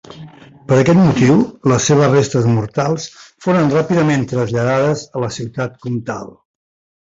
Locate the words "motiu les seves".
0.99-2.09